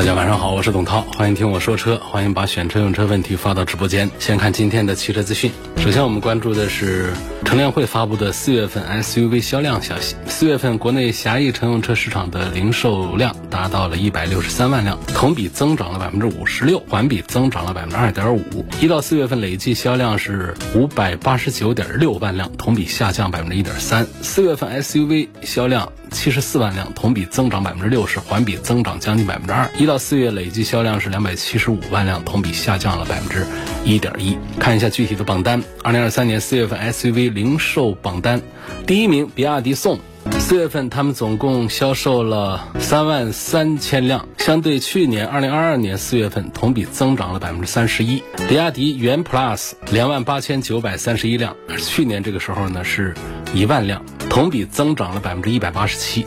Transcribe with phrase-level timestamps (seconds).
[0.00, 4.10] 大家晚上好，我是董涛，欢迎听我说车，欢迎把选车用车问题发到直播间。
[4.18, 7.12] 先看今天的汽车资讯，首先我们关注的是
[7.44, 10.16] 乘联会发布的四月份 SUV 销量消息。
[10.26, 18.64] 四月份国内狭义乘用车市场的零售量达到了一百六十三万辆，同比增长了百分之五十六，环比增长了百分之二点五。
[18.80, 24.06] 一到四月份累计销量是五百八十九点六万辆，同比下降百分之一点三。
[24.22, 29.68] 四月份 SUV 销量七十四万辆，同比增长百分之六十，环比增长将近百分之二。
[29.76, 33.44] 一到四月累计销量是两百七十五万辆，同比下降了百分之
[33.84, 34.38] 一点一。
[34.56, 38.40] 看一下具体的榜单，二零二三年四月份 SUV 零售榜单，
[38.86, 39.98] 第一名比亚迪宋。
[40.38, 48.22] 四月份，他们总共销售了三万三千辆，相对去年二零二二年四月份同比增长了百分之三十一。
[48.48, 53.12] 比亚迪元 Plus 两万八千九百三十一辆，去年这个时候呢是
[53.52, 56.24] 一万辆，同比增长了百分之一百八十七。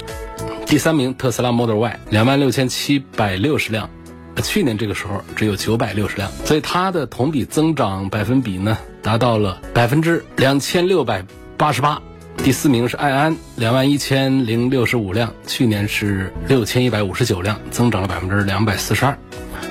[0.65, 3.89] 第三名特斯拉 Model Y 两万六千七百六十辆，
[4.41, 11.23] 去年这个时候只有九百六十辆，所以它的同比增长百分比呢达到了百分之两千六百
[11.57, 12.01] 八十八。
[12.37, 19.15] 第四名是爱安，两万一千零六十五辆，去年是六千一百五十九辆，增长了百分之两百四十二。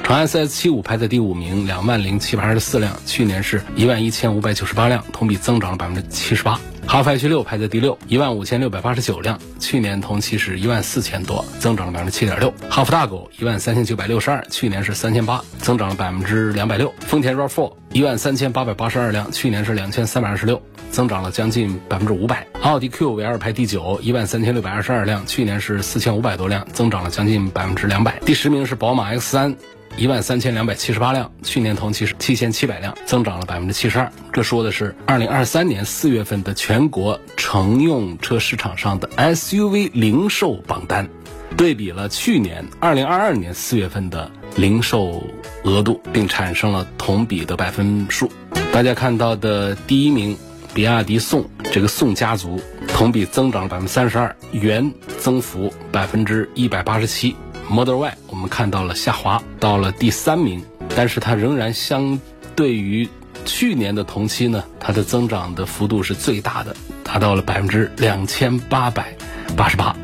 [0.04, 6.58] 长安 CS 七五排在第五名，两万零七百二十四辆，去年是一万一千五百九十八辆，同比增长了百分之七十八。
[6.86, 12.52] 哈弗 H 六排在第六，一万五千六百八十九辆，去年同期是一万四千多，增长了百分之七点六。
[12.68, 16.92] 哈弗大狗一万三千九百六十二，去年是三千八，增长了百分之两百六。
[17.00, 20.60] 丰田 RAV4 一万三千八百八十二辆，去年是两千三百二十六，
[20.90, 22.46] 增长了将近百分之五百。
[22.60, 28.18] 奥迪 Q 五 L 排第九，一万三千六百二十二辆，去年是四千五百多辆，增长了将近百分之两百。
[28.26, 29.56] 第十名是宝马 X 三。
[29.96, 34.10] 一万三千两百七十八辆，去年同期是七千七百辆，增长了百分之七十二。
[34.32, 41.08] 这说的是二零二三年四月份的全国乘用车市场上的 SUV 零售榜单，
[41.56, 45.22] 对比了去年二零二二年四月份的零售
[45.64, 48.30] 额度，并产生了同比的百分数。
[48.72, 50.36] 大家看到的第一名，
[50.72, 57.36] 比亚迪宋，这个宋家族同比增长了百分之三十二，原增幅百分之一百八十七。
[57.70, 60.62] Model Y 我们看到了下滑到了第三名，
[60.94, 62.20] 但是它仍然相
[62.54, 63.08] 对于
[63.44, 69.16] 去年的同期呢，它的增长的幅度是最大的，达到了百分之两千八百
[69.56, 69.96] 八十八。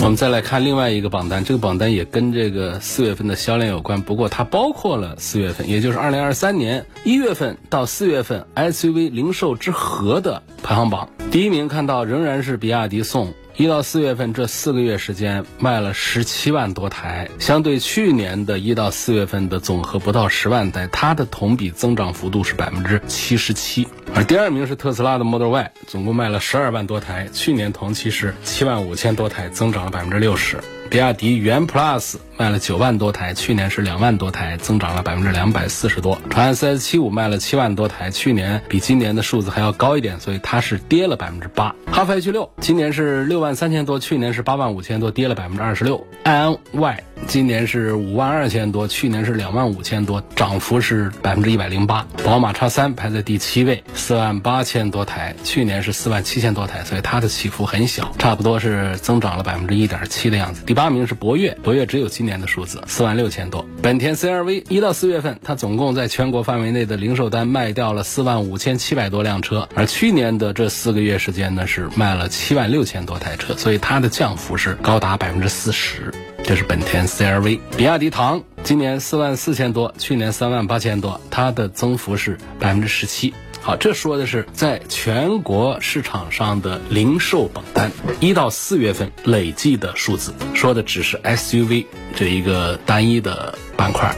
[0.00, 11.10] 我们再来看另外一个榜单，这个榜单也跟这个四月份的销量有关，不过它包括了四月份，也就是二零二三年一月份到四月份 SUV 零售之和的排行榜。
[11.30, 13.34] 第一名看到仍然是比亚迪宋。
[13.58, 23.88] 一到四月份这四个月时间卖了十七万多台，相对去年的一到四月份的总和不到十万台，它的同比增长幅度是百分之七十七。
[24.14, 30.58] 而第二名是特斯拉的 Model Y，总共卖了十二万多台，去年同期是七万五千多台，增长了百分之六十。
[30.88, 36.16] 比亚迪元 Plus 卖了九万多台，去年是两万多台，增长了百分之两百四十多。
[36.30, 41.74] 长安 CS 七五卖了七万多台，去年比今年的数字还要高一点，所以它是跌了百分之八。
[41.90, 46.06] 哈弗 H 六今年是六万三千多，去年是八万五千多，跌了百分之二十六。
[46.22, 52.06] 爱安 Y 今年是五万二千多，去年是两万五千多，涨幅是百分之一百零八。
[52.24, 60.62] 宝马叉三排在第七位，四万八千多台，去年是四万七千多台，所以它的起伏很小，差不多是增长了百分之一点七的样子。
[60.64, 63.66] 第八名是博越，博越只有今年的数字，四万六千多。
[63.82, 76.12] 本田 CRV 一到四月份，它总共在全国范围内的零售单卖掉了四万五千七百多辆车，而去年的这四个月时间呢，是卖了七万六千多台车，所以它的降幅是高达百分之四十。
[76.44, 83.32] 这是本田 CRV，比亚迪唐今年四万四千多，去年三万八千多，它的增幅是百分之十七。
[83.60, 91.84] 好，这说的是在全国市场上的零售榜单一到四月份累计的数字，说的只是 SUV
[92.16, 94.16] 这一个单一的板块。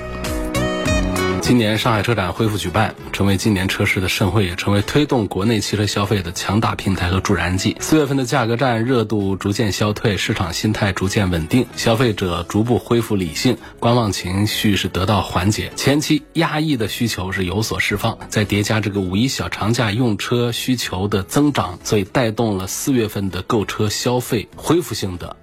[1.40, 7.76] 今年上海车展恢复举办，成为今年车市的盛会，也成为推动国内汽车消费的强大平台和助燃剂。
[7.81, 18.16] 四月份的价格战热度逐渐消退，市场心态逐渐稳定，消费者逐步恢复理性，观望情绪是得到缓解，前期压抑的需求是有所释放。
[18.28, 25.34] 再叠加这个五一小长假用车需求的增长，所以带动了四月份的购车消费恢复性的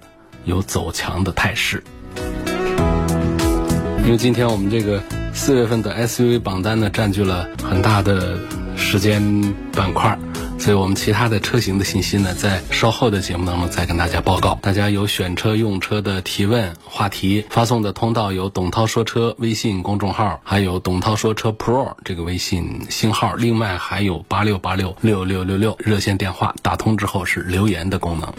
[0.44, 1.82] 有走强的态势。
[4.04, 5.02] 因为今天我们这个
[5.38, 8.36] 四月份的 SUV 榜单呢，占据了很大的
[8.76, 10.18] 时间板块。
[10.58, 14.58] 所以我们其他的车型的信息呢，在稍后的节目当中再跟大家报告。
[14.60, 28.34] 大家有选车用车的提问话题发送的通道有董涛说车微信公众号，还有董涛说车 Pro 这个微信星号，另外还有八六八六六六六六热线电话，打通之后是留言的功能。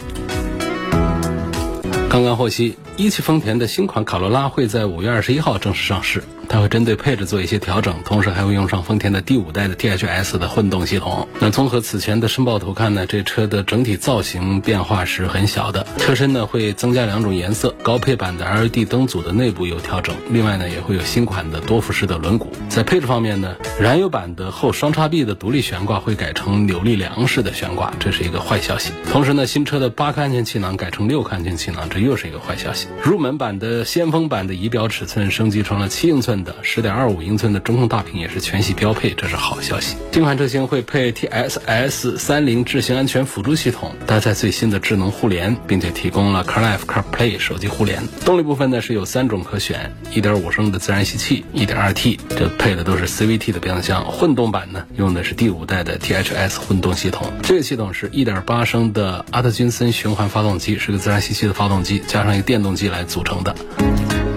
[2.10, 6.22] 刚刚获悉，一汽丰田的新款卡罗拉会在五月二十一号正式上市。
[6.50, 11.26] 它会针对配置做一些调整，同时还会用上丰田的第五代的 THS 的混动系统。
[11.38, 15.86] 那综合此前的申报图看呢，这车的整体造型变化是很小的。
[15.96, 22.48] 车身呢会增加两种颜色，高配版的 LED 灯组的内部有调整，另外呢也会有新款的多辐式的轮毂。
[22.68, 28.92] 在配置方面呢，燃油版的后双叉臂的独立悬挂会改成扭力梁式的悬挂，这是一个坏消息。
[29.10, 32.88] 同时呢，新车的八颗安全气囊改成六颗安全气囊，这又是一个坏消息。
[33.04, 36.40] 入门版的先锋版的仪表尺寸升级成了七英寸。
[36.44, 39.96] 的十点二五英寸的中控大屏也是全系标配，这是好消息。
[40.12, 48.02] 新款车型会配 TSS 三零智行安全辅助系统，搭载最新的智能互联，并且提供了 CarLife CarPlay 手机互联。
[48.24, 54.04] 动力部分呢是有三种可选：一点五升的自然吸气，一点二 T，这配的都是 CVT 的变速箱。
[54.04, 63.54] 混动版呢用的是第五代的 THS 混动系统，这个系统是一点八升的阿特金森循环发动机，是个自然吸气的发动机，加上一个电动机来组成的。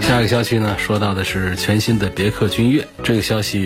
[0.01, 3.61] 下一个消息呢，说到的是全新的别克君越，这个消息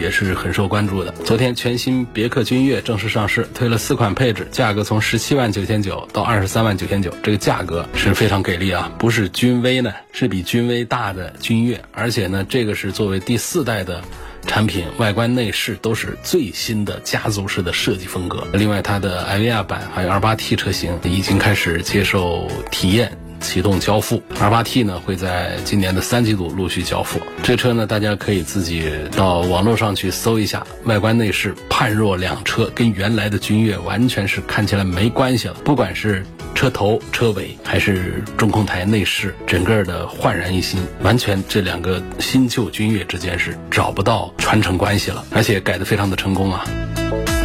[0.00, 1.10] 也是很受关注的。
[1.24, 8.90] 昨天，全新别克君越正式上市，推了四款配置，价格从十七万九千九到二十三万九千九，这个价格是非常给力啊！
[8.98, 14.00] 不是君威呢，是比君威大的君越，而且呢，这个是作为第四代的
[14.46, 18.46] 产品，外观内饰都是最新的家族式的设计风格。
[18.52, 23.18] 另外，它的艾维亚版还有二八 T 车型已经开始接受体验。
[23.40, 27.20] 启动交付，R8T 呢会在今年的三季度陆续交付。
[27.42, 35.54] 这车呢，大家可以自己到网络上去搜一下，外观内饰判若两车，跟原来的君越完全是看起来没关系了。
[35.64, 46.64] 不管是车头、车尾，还是中控台内饰，整个的焕然一新，完全这两个新旧君越之间是找不到传承关系了，而且改的非常的成功啊，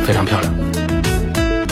[0.06, 0.75] 非常漂亮。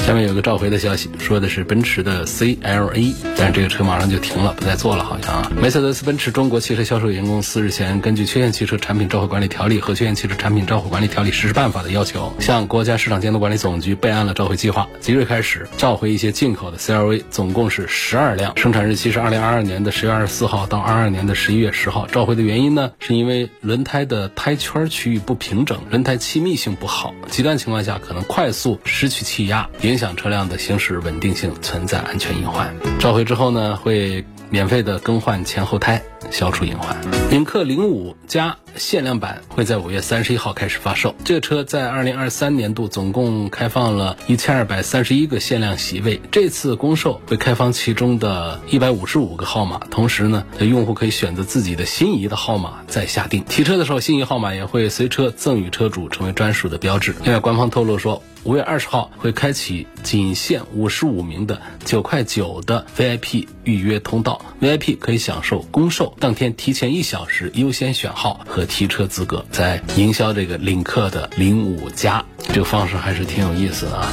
[0.05, 5.49] 下面有个召回的消息，说的是奔驰的 CLA，但是这个车马上就停了，不再做了，好像。
[5.55, 22.05] 梅赛德斯奔驰中国汽车销售有限公司日前根据《缺陷汽车产品召回管理条例》和《缺陷汽车产品召回管理条例实施办法》的要求，向国家市场监督管理总局备案了召回计划，即日开始召回一些进口的 CLA，总共是十二辆，生产日期是二零二二年的十月二十四号到二二年的十一月十号。
[22.07, 29.69] 召回的原因呢，是因为轮胎的胎圈区域不平整，轮胎气密性不好，极端情况下可能快速失去气压。
[29.93, 32.75] 影响车辆的行驶稳定性，存在安全隐患。
[32.99, 36.01] 召回之后呢，会免费的更换前后胎，
[36.31, 36.95] 消除隐患。
[37.29, 41.15] 领克零五加限量版会在五月三十一号开始发售。
[41.23, 53.43] 这个车在二零二三年度总共开放了一千二百三十一个限量席位，这次公售会开放其中的一百五十五个号码，同时呢，用户可以选择自己的心仪的号码再下定。
[53.45, 57.15] 提车的时候，心仪号码也会随车赠与车主，成为专属的标志。
[57.23, 58.21] 另外，官方透露说。
[58.45, 74.11] 五月二十号会开启仅限五十五名的九块九的 VIP 预约通道，VIP 可以享受公售当天提前一小时优先选号和提车资格，在营销这个领克的零五加这个方式还是挺有意思的啊。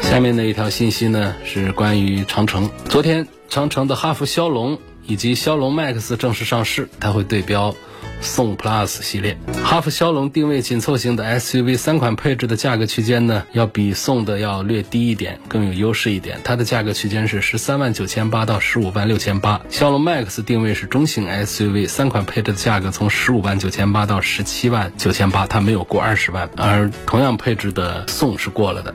[0.00, 7.74] 下面的一条信息呢是关于长城，昨天长城的哈弗枭龙以及枭龙 MAX 正式上市，它会对标。
[8.22, 16.40] 宋 Plus 系列，哈弗枭龙定位紧凑型的 SUV，三款配置的价格区间呢，要比宋的要略低一点，更有优势一点。
[16.44, 19.60] 它的价格区间是十三万九千八到十五万六千八。
[19.70, 28.94] 枭龙 Max 定位是中型 SUV，三款配置的价格从十五万九千八到十七万九千八，它没有过二十万，而同样配置的宋是过了的。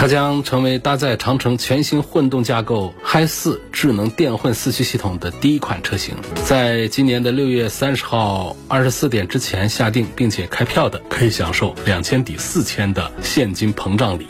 [0.00, 6.14] 它将成为搭载长城全新混动架构 Hi 四智能电混四驱系统的第一款车型，
[6.46, 14.26] 在今年的六月三十号二十四点之前下定并且开票的，可以享受两千抵四千的现金膨胀礼。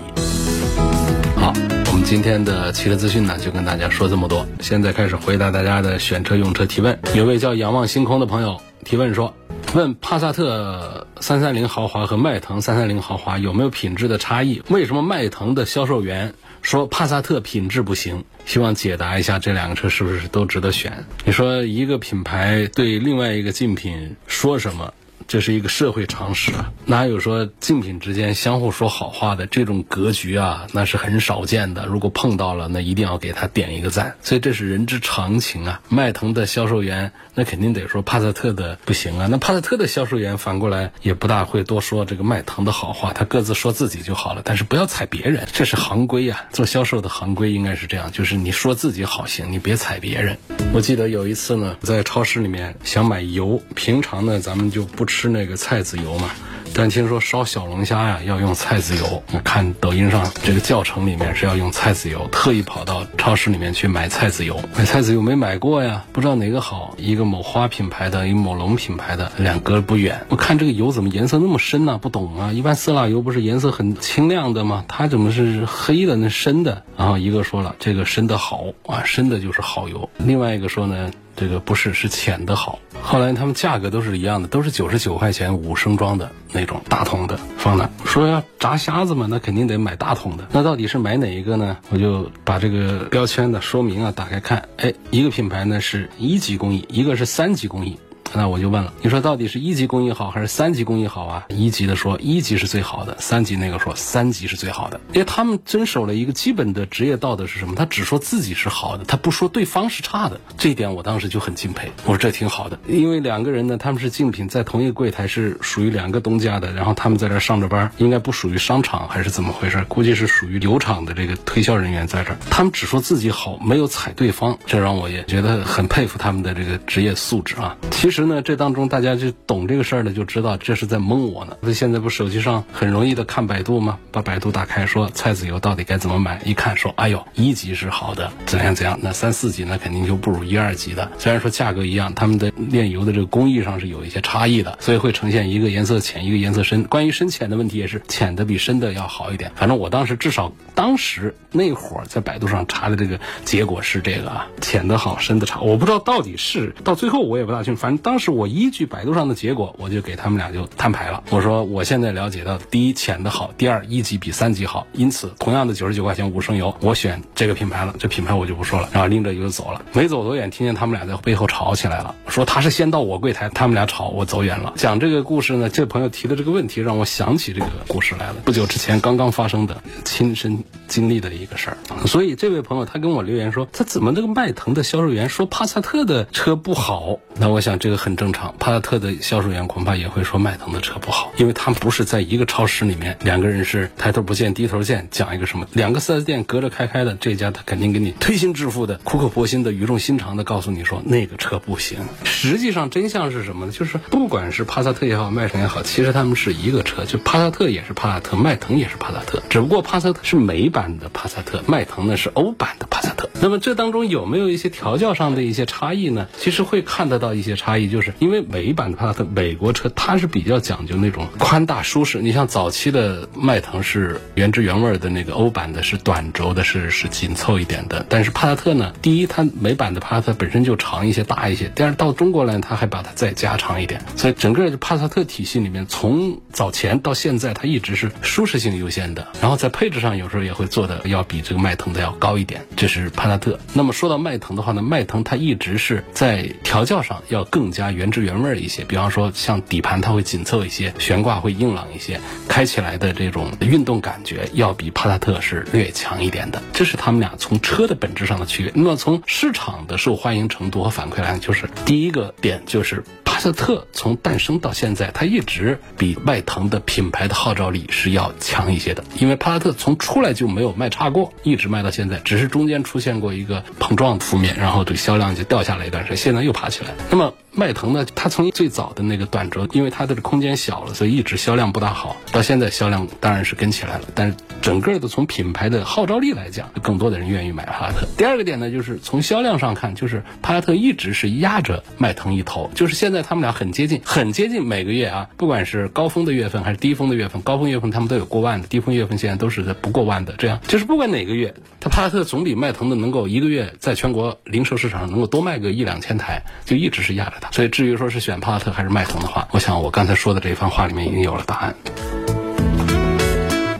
[1.36, 1.52] 好，
[1.86, 4.44] 我们今天的汽车资讯呢，就跟大家说这么多。
[4.58, 6.98] 现在开始回答大家的选车用车提问。
[7.14, 9.32] 有位叫仰望星空的朋友提问说。
[9.72, 14.60] 问帕萨特三三零豪华和迈腾三三零豪华有没有品质的差异？
[14.68, 18.24] 为什么迈腾的销售员说帕萨特品质不行？
[18.46, 21.04] 希望解答一下这两个车是不是都值得选？
[21.24, 24.92] 你说一个品牌对另外一个竞品说什么，
[25.30, 26.50] 这是一个社会常识，
[26.86, 30.66] 哪有说竞品之间相互说好话的这种格局啊？
[30.72, 31.86] 那是很少见的。
[31.86, 34.16] 如果碰到了，那一定要给他点一个赞。
[34.22, 35.80] 所以这是人之常情啊。
[35.88, 44.42] 迈腾的销售员那肯定得说帕萨特的不行啊，那帕萨特的销售员反过来也不大会多说这个迈腾的好话，他各自说自己就好了。
[44.44, 46.44] 但是不要踩别人，这是行规啊。
[46.50, 50.36] 做销售的行规应该是这样，就是你说自己好行，你别踩别人。
[50.72, 56.30] 我记得有一次呢，在超市里面想买油，平常呢咱们就不吃是那个菜籽油嘛。
[56.72, 64.56] 但听说烧小龙虾呀要用菜籽油，我看抖音上这个教程里面是要用菜籽油，特意跑到超市里面去买菜籽油。
[64.78, 70.24] 买菜籽油没买过呀，不知道哪个好，一个某花品牌的，一个某龙品牌的，两隔不远。
[70.28, 71.98] 我看这个油怎么颜色那么深呢？
[71.98, 74.84] 不懂啊，一般色拉油不是颜色很清亮的吗？
[74.86, 76.84] 它怎么是黑的那深的？
[76.96, 80.08] 然后一个说了，这个深的好啊，深的就是好油。
[80.18, 81.10] 另外一个说呢。
[81.40, 82.78] 这个不是，是浅的好。
[83.00, 87.88] 后来他们价格都是一样的，都是九十九块钱五升装的那种大桶的放那。
[88.04, 90.46] 说要炸虾子嘛，那肯定得买大桶的。
[90.52, 91.78] 那到底是买哪一个呢？
[91.88, 97.98] 我就把这个标签的说明啊打开看，哎，一个品牌呢是一级工艺，一个是三级工艺。
[98.32, 101.44] 那我就问了，你说到底是一级工艺好还是三级工艺好啊？
[101.48, 107.74] 一级的说一级是最好的，三级那个说三级是最好的，因为他们遵守了一个基本的职业道德是什么？
[107.74, 110.40] 他只说自己是好的，他不说对方是差的。
[110.56, 119.84] 这一点我当时就很敬佩，我说这挺好的，因为两个人呢，他们是竞品，在同一个柜台是属于两个东家的，然后他们在这上着班，应该不属于商场还是怎么回事？
[119.88, 127.76] 估计是属于油厂的这个推销人员在这儿，他们只说自己好，没有踩对方，这让我也觉得很佩服他们的这个职业素质啊。
[127.90, 128.19] 其实。
[128.26, 131.56] 呢，这当中大家就懂这个事儿的，就知道这是在蒙我呢。
[131.60, 133.98] 那现在不手机上很容易的看百度吗？
[134.12, 136.40] 把百度打开，说菜籽油到底该怎么买？
[136.44, 138.98] 一看说，哎呦，一级是好的，怎样怎样？
[139.02, 141.10] 那三四级那肯定就不如一二级的。
[141.18, 146.84] 虽然说价格一样，他们的炼油的这个工艺上是有一些差异的，所以会呈现一个颜色浅，一个颜色深。
[146.84, 149.52] 关于深浅的问题也是浅的比深的要好一点。
[149.54, 155.60] 反正我当时至少当时那会儿在百度上查的这个结果是这个啊，浅的好，深的差。
[155.60, 158.20] 我不知道到底是到最后我也不大清楚，反正当。
[158.20, 161.24] 时我依据百度上的结果，我就给他们俩就摊牌了。
[161.30, 167.94] 我说我现在了解到，第一浅的好，第二一级比三级好，因此同样的九十九块钱五升油，我选这个品牌了。
[167.98, 169.80] 这品牌我就不说了，然后拎着油走了。
[169.94, 174.74] 没走多远，听见他们俩在背后吵起来了，说他是先到我柜台，他们俩吵，我走远了。
[174.76, 181.78] 讲这个故事呢，这朋友提的这个问题让我想起这个故事来了，不久之前刚刚发生的亲身经历的一个事儿。
[182.06, 187.16] 所以这位朋友他跟我留言说，他怎么这个迈腾的销售员说帕萨特的车不好？
[187.36, 187.99] 那我想这个。
[188.00, 201.98] 很正常，帕萨特的销售员恐怕也会说迈腾的车不好，因为他们不是在一个超市里面，两个人是抬头不见低头见，讲一个什么，两个四 S 店隔着开开的，这家他肯定给你推心置腹的、苦口婆心的、语重心长的告诉你说那个车不行。
[202.24, 203.72] 实际上真相是什么呢？
[203.72, 213.28] 就是不管是帕萨特也好，迈腾也好，其实他们是一个车，就帕萨特也是帕萨特，迈腾也是帕萨特，只不过帕萨特是美版的帕萨特，迈腾呢是欧版的帕萨特。
[213.42, 216.28] 那么这当中有没有一些调教上的一些差异呢？
[216.38, 217.89] 其实会看得到一些差异。
[217.90, 222.18] 就是因为美版的帕萨特，美国车它是比较讲究那种宽大舒适。
[222.22, 228.04] 你像早期的迈腾是原汁原味的那个欧版的，是短轴的，是是紧凑一点的。
[228.08, 234.00] 但是帕萨特呢，第一它美版的帕萨特本身就长一些、大一些；第二到中国来，它还把它再加长一点。
[234.16, 239.26] 所以整个帕萨特体系里面，从早前到现在，它一直是舒适性优先的。
[239.40, 242.64] 然后在配置上，有时候也会做的要比这个迈腾的要高一点。
[242.76, 243.58] 这是帕萨特。
[243.72, 247.80] 那么说到迈腾的话呢，迈腾它一直是在调教上要更加。
[247.80, 256.62] 加原汁原味一些，比方说像底盘它会紧凑一些，悬挂会硬朗一些，开起来的这种运动感觉要比帕萨特是略强一点的。
[256.74, 258.70] 这是他们俩从车的本质上的区别。
[258.74, 269.02] 那么从市场的受欢迎程度和反馈来看，就是第一个点就是帕萨特从诞生到现在，它一直比迈腾的品牌的号召力是要强一些的。
[269.18, 276.90] 因为帕萨特从出来就没有卖差过，一直卖到现在，只是中间出现过一个碰撞的负面，然后这个销量就掉下来一段时间，现在又爬起来。
[277.10, 282.16] 那么迈腾呢，它从最早的那个短轴，因为它的空间小了，所以一直销量不大好。
[282.32, 288.08] 到现在销量当然是跟起来了，但是整个的从品牌的号召力来讲，更多的人愿意买帕萨特。
[288.16, 294.66] 第二个点呢，就是从销量上看，就是帕萨特一直是压着迈腾一头，就是现在他们俩很接近，很接近。
[294.66, 300.34] 每个月啊，不管是高峰的月份还是低峰的月份，高峰月份他们都有过万的，低峰月份现在都是在不过万的。
[300.38, 307.49] 这样就是不管哪个月，它帕萨特总比迈腾的能够一个月在全国零售市场上能够多卖个一两千台，就一直是压着它。
[307.50, 311.74] 所以至于说是选帕萨特还是迈腾的话，我想我刚才说的这一番话里面已经有了答案。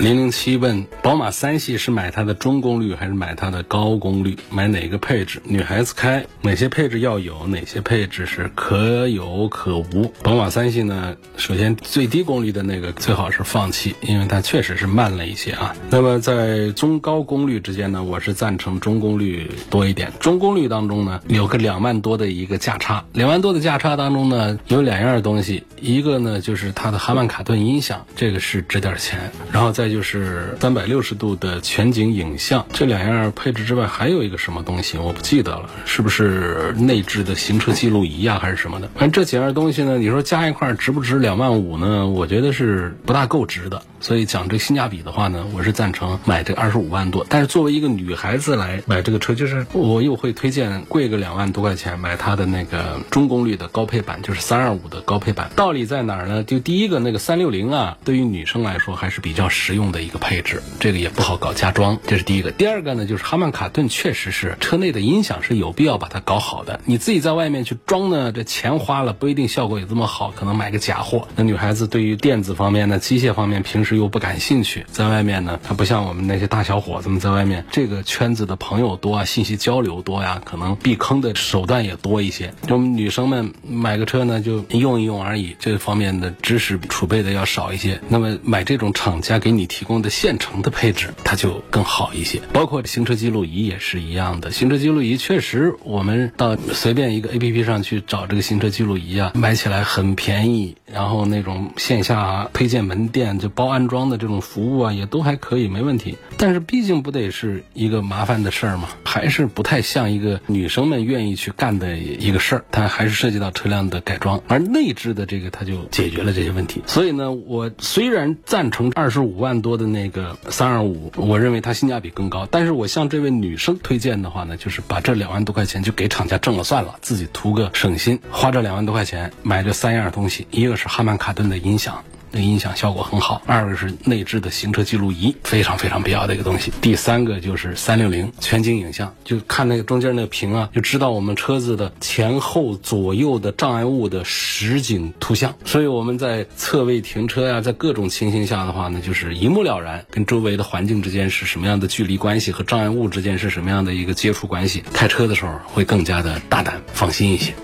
[0.00, 4.34] 零零七问：宝马三系是买它的中功率还是买它的高功率？
[4.50, 5.42] 买哪个配置？
[5.44, 7.46] 女孩子开哪些配置要有？
[7.46, 10.10] 哪些配置是可有可无？
[10.22, 11.14] 宝马三系呢？
[11.36, 15.76] 首先最低功率的那个最好是放弃，因为它确实是慢了一些啊。
[15.90, 20.10] 那么在中高功率之间呢，我是赞成中功率多一点。
[20.18, 38.88] 中功率当中呢，有个两万多的一个价差，两万多的价差当中呢，有两样东西，一个呢就是它的哈曼卡顿音响，这个是值点钱，然后再就是三百六十度的全景影像，这两样配置之外，还有一个什么东西我不记得了，是不是内置的行车记录仪啊，还是什么的？
[38.94, 42.06] 反正这几样东西呢，你说加一块值不值两万五呢？
[42.06, 43.82] 我觉得是不大够值的。
[44.00, 47.24] 所以讲这性价比的话呢，我是赞成买这二十五万多。
[47.28, 55.50] 但是作为一个女孩子来买这个车，就是我又会推荐贵个两万多块钱买它的那个中功率的高配版，就是三二五的高配版。
[55.54, 56.42] 道理在哪儿呢？
[56.44, 62.50] 就第一个那个三六零啊，对于女生来说还是比较实用的一个配置，这个也不好搞加装，这是第一个。
[62.50, 66.80] 第二个呢，就是哈曼卡顿确实是车内的音响是有必要把它搞好的。
[66.84, 71.28] 你自己在外面去装呢，这钱花了不一定效果有这么好，可能买个假货。
[71.36, 82.52] 那女孩子对于电子方面呢，机械方面平时又不感兴趣，在外面呢，她不像我们那些大小伙子们在外面这个圈子的朋友多啊，信息交流多呀，可能避坑的手段也多一些。
[82.68, 88.00] 我们女生们买个车呢，就用一用而已，这方面的知识储备的要少一些。
[88.08, 92.40] 那么买这种厂家给你提供的现成的配置，它就更好一些。
[92.52, 106.18] 包括行车记录仪也是一样的，行车记录仪确实我们到随便一个 A P P 上去找这个行车记录仪啊，买起来很便宜，然后那种线下啊推荐门店就包安安装的这种服务啊，也都还可以，没问题。
[106.36, 112.64] 但是毕竟不得是一个麻烦的事儿嘛，还是不太像一个女生们愿意去干的一个事儿。
[112.70, 116.82] 它还是涉及到车辆的改装，而内置的这个它就解决了这些问题。
[116.86, 122.46] 所以呢，我虽然赞成二十五万多的那个三二五，我认为它性价比更高。
[122.50, 132.04] 但是我向这位女生推荐的话呢，就是把这两万多块钱就给厂家挣了算了，自己图个省心，花这两万多块钱买这三样东西，一个是哈曼卡顿的音响。
[132.32, 133.42] 那音响效果很好。
[133.46, 136.72] 二个是内置的行车记录仪，非常非常必要的一个东西。
[136.80, 145.54] 第三个就是三六零全景影像，就看那个中间那个屏啊，就知道我们车子的前后左右的障碍物的实景图像。
[145.64, 154.82] 所以我们在侧位停车呀，在各种情形下的话呢，就是一目了然，跟周围的环境之间是什么样的距离关系，和障碍物之间是什么样的一个接触关系。
[154.92, 157.54] 开车的时候会更加的大胆放心一些。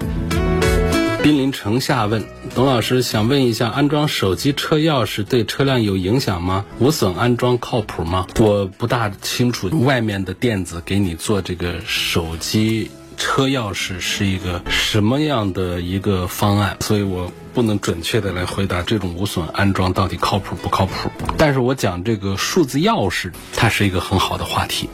[1.26, 6.64] 濒临城下问董老师，想问一下，安装手机车钥匙对车辆有影响吗？
[6.78, 8.28] 无损安装靠谱吗？
[8.38, 21.10] 我不大清楚外面的店子给你做这个手机车钥匙是一个什么样的一个方案，所以我不能准确的来回答这种无损安装到底靠谱不靠谱。
[21.36, 24.88] 但是我讲这个数字钥匙，它是一个很好的话题。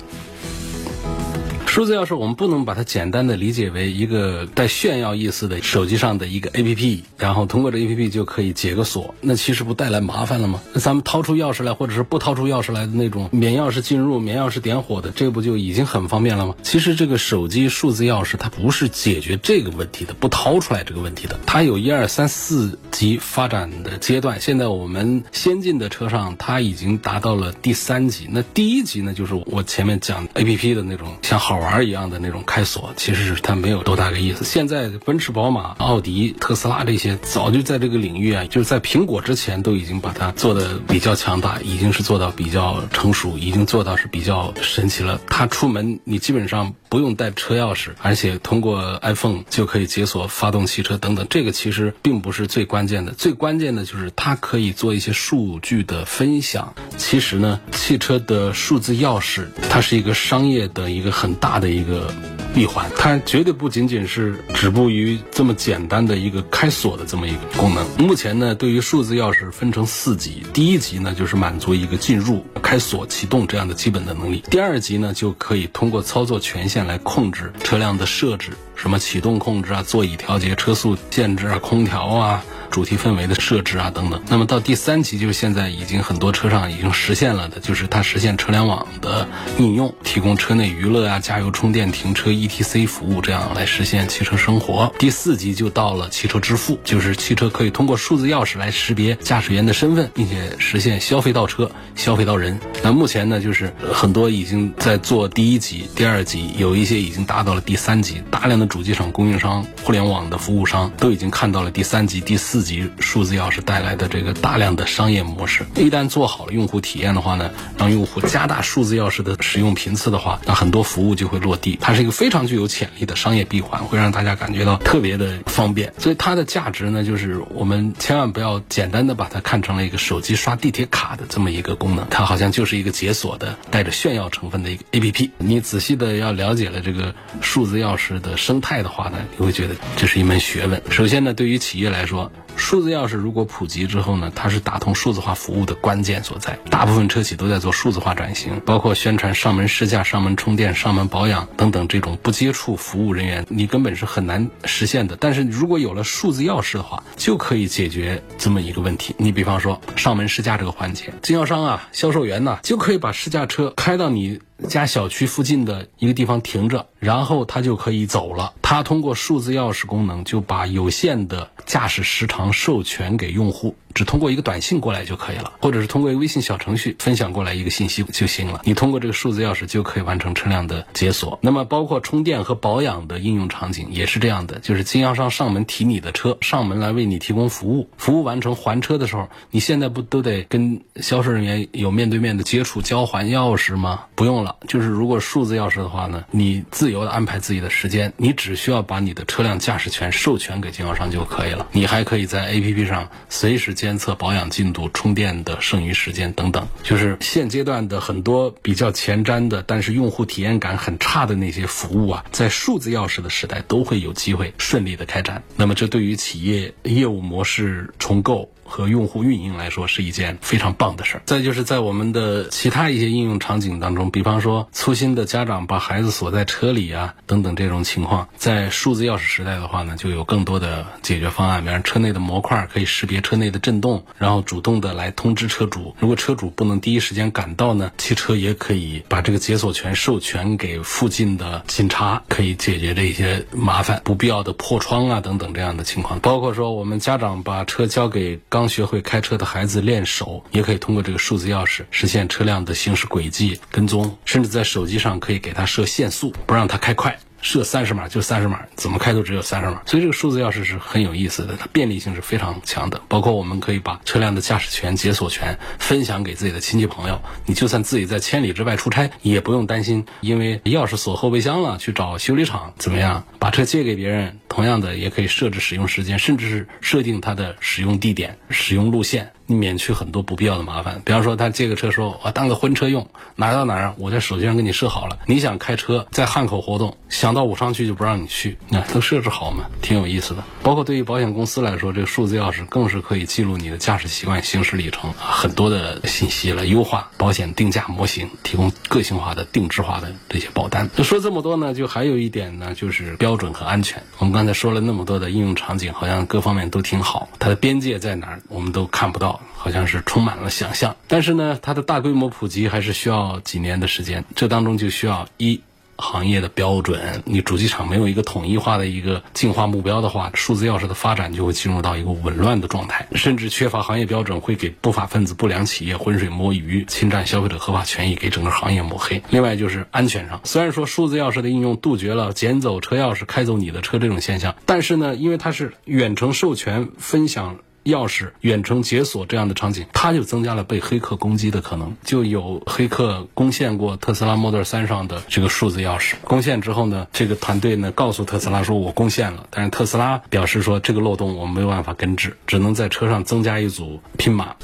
[1.73, 10.61] 数字钥匙，我们不能把它简单的理解为一个带炫耀意思的手机上的一个 A P P，然后通过这 A P P 就可以解个锁，那其实不带来麻烦了吗？
[10.75, 16.55] 那咱们掏出钥匙来，或者是不掏出钥匙来的那种免钥匙进入、免钥匙点火的，这不就已经很方便了吗？
[16.63, 24.39] 其实这个手机数字钥匙它不是解决这个问题的，不掏出来这个问题的，它有一二三四级发展的阶段。
[24.43, 28.29] 现在我们先进的车上，它已经达到了第三级。
[28.31, 31.62] 那第一级呢，就是我前面讲 A P P 的那种像好。
[31.63, 34.45] 玩一样的那种开锁，其实是它没有多大个意思。
[34.45, 45.21] 现在奔驰、宝马、奥迪、特斯拉这些早就在这个领域啊，就是在苹果之前都已经把它做的比较强大，已经是做到比较成熟，已经做到是比较神奇了。
[45.29, 51.27] 它出门你基本上不用带车钥匙，而且通过 iPhone 就可以解锁发动汽车等等。
[51.31, 56.75] 这个其实并不是最关键的，最关键的就是它可以做一些数据的分享。
[56.99, 61.63] 其实呢，汽车的数字钥匙它是一个商业的一个很大。
[61.63, 62.13] 的一个
[62.53, 67.87] 闭环，它绝对不仅仅是止步于这么简单的一个开锁的这么一个功能。
[67.99, 82.45] 目前呢，对于数字钥匙分成四级，第一级呢就是满足一个进入、开锁、启动这样的基本的能力；第二级呢就可以通过操作权限来控制车辆的设置，什么启动控制啊、座椅调节、车速限制啊、空调啊。
[82.73, 84.19] 主题氛围的设置啊，等等。
[84.29, 94.91] 那么到第三级，就是现在已经很多车上已经实现了的，就是它实现车联网的应用，提供车内娱乐啊、加油、充电、停车 ETC 服务，这样来实现汽车生活。
[94.99, 102.59] 第四级就到了汽车支付，就是汽车可以通过数字钥匙来识别驾驶员的身份，并且实现消费到车、消费到人。
[102.83, 108.23] 那目前呢，就是很多已经在做第一级、第二级，有一些已经达到了第三级。
[108.31, 112.62] 大量的主机厂供应商、互联网的服务商都已经看到了第三级、第四。
[112.63, 115.67] 刺激数字钥匙带来的这个大量的商业模式。
[115.75, 121.77] 一旦做好了用户体验的话呢，让用户加大数字钥匙的使用频次的话，那很多服务就会落地。
[121.81, 125.93] 它是一个非常具有潜力的商业闭环，会让大家感觉到特别的方便。
[125.99, 135.31] 所以它的价值呢，就是我们千万不要简单的把它看成了一个手机刷地铁卡的这么一个功能，它好像就是一个解锁的带着炫耀成分的一个 APP。
[135.39, 140.81] 你仔细的要了解了这个数字钥匙的生态的话呢，你会觉得这是一门学问。
[140.93, 142.31] 首先呢，对于企业来说，
[142.63, 146.57] 数字钥匙如果普及之后呢，它是打通数字化服务的关键所在。
[146.71, 155.17] 大部分车企都在做数字化转型，包括宣传上门试驾、上门充电、上门保养等等这种不接触服务人员，你根本是很难实现的。
[155.19, 159.13] 但是如果有了数字钥匙的话，就可以解决这么一个问题。
[159.19, 164.41] 你比方说上门试驾这个环节，经销商啊、销售员呐，就可以把试驾车开到你。
[164.69, 168.53] 家小区附近的一个地方停着，然后他就可以走了。
[168.63, 178.61] 他通过数字钥匙功能，就把有限的驾驶时长授权给用户，只通过一个短信过来就可以了，或者是通过一个微信小程序分享过来一个信息就行了。
[178.65, 181.39] 你通过这个数字钥匙就可以完成车辆的解锁。
[181.43, 187.89] 那么，包括充电和保养的应用场景也是这样的，就是经销商上门提你的车，上门来为你提供服务。
[187.97, 194.05] 服务完成还车的时候，你现在不都得跟销售人员有面对面的接触，交还钥匙吗？
[194.15, 194.57] 不用了。
[194.69, 201.67] 就是如果数字钥匙的话呢，你自由的安排自己的时间，你只需要把你的车辆驾驶权授权给经销商就可以了。
[201.73, 206.65] 你还可以在 APP 上随时监测保养进度、充电的剩余时间等等。
[206.85, 215.43] 就是现阶段的很多比较前瞻的，但是用户体验感很差的那些服务啊，在数字钥匙的时代都会有机会顺利的开展。
[215.57, 218.49] 那么这对于企业业务模式重构。
[218.73, 221.23] 和用户运营来说是一件非常棒的事儿。
[221.27, 231.63] 再就是在我们的其他一些应用场景当中，比方说粗心的家长把孩子锁在车里啊等等这种情况，在数字钥匙时代的话呢，就有更多的解决方案。
[231.63, 235.95] 比方车内的模块可以识别车内的震动，然后主动的来通知车主。
[235.99, 246.19] 如果车主不能第一时间赶到呢，汽车也可以把这个解锁权授权给附近的警察，可以解决这些麻烦、不必要的破窗啊等等这样的情况。
[246.21, 257.19] 包括说我们家长把车交给刚刚学会开车的孩子练手，也可以通过这个数字钥匙实现车辆的行驶轨迹跟踪，甚至在手机上可以给他设限速，不让他开快。
[257.43, 259.83] 设三十码就三十码，怎么开都只有三十码。
[259.85, 263.03] 所以这个数字钥匙是很有意思的，它便利性是非常强的。
[263.09, 273.27] 包括我们可以把车辆的驾驶权、解锁权分享给自己的亲戚朋友，你就算自己在千里之外出差，也不用担心因为钥匙锁后备箱了去找修理厂怎么样。
[273.39, 279.33] 把车借给别人，同样的也可以设置使用时间，甚至是设定它的使用地点、使用路线。
[279.59, 285.19] 免去很多不必要的麻烦，比方说他借个车说，我当个婚车用，哪到哪儿，我在手机上给你设好了。
[285.27, 290.43] 你想开车在汉口活动，想到武昌去就不让你去，那都设置好嘛，挺有意思的。
[290.63, 300.89] 包括对于保险公司来说，这个数字钥匙更是可以记录你的驾驶习惯、行驶里程很多的信息来优化保险定价模型，提供个性化的、定制化的这些保单。
[300.97, 304.03] 就说这么多呢，就还有一点呢，就是标准和安全。
[304.19, 309.41] 我们刚才说了那么多的应用场景，好像各方面都挺好，它的边界在哪儿，我们都看不到。
[309.55, 314.25] 好像是充满了想象，但是呢，它的大规模普及还是需要几年的时间。
[314.35, 315.61] 这当中就需要一
[315.97, 329.23] 行业的标准，你主机厂没有一个统一化的一个进化目标的话，数字钥匙的发展就会进入到一个紊乱的状态，甚至缺乏行业标准，会给不法分子、不良企业浑水摸鱼，侵占消费者合法权益，给整个行业抹黑。
[329.31, 337.59] 另外就是安全上，虽然说数字钥匙的应用杜绝了捡走车钥匙、开走你的车这种现象，但是呢，因为它是远程授权分享。
[337.85, 341.95] 钥匙远程解锁这样的场景，它就增加了被黑客攻击的可能。
[342.05, 346.15] 就有黑客攻陷过特斯拉 Model 3上的这个数字钥匙。
[346.25, 354.55] 攻陷之后呢，这个团队呢告诉特斯拉说：“我攻陷了。”但是特斯拉表示说：“这个漏洞我们没有办法根治，只能在车上增加一组拼码。”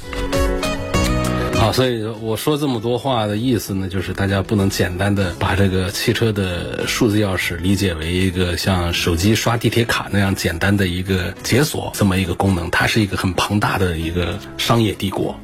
[1.59, 15.37] 好，所以我说这么多话的意思呢，就是大家不能简单的把这个汽车的数字钥匙理解为一个像手机刷地铁卡那样简单的一个解锁这么一个功能，它是一个很庞大的一个商业帝国。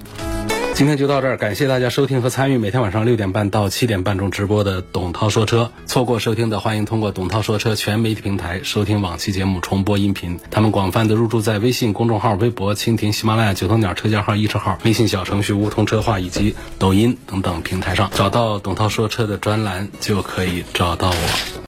[0.76, 5.72] 今天就到这儿，感谢大家收听和参与每天晚上六点半到七点半中直播的董涛说车。
[5.86, 10.38] 错过收听的，欢迎通过董涛说车全媒体平台收听往期节目重播音频。
[10.52, 21.62] 他们广泛的入驻在微信公众号、微博、蜻蜓、喜马拉雅、九头鸟车架号、一车号、微信小程序梧桐车话以及抖音等等平台上，找到董涛说车的专栏就可以找到我。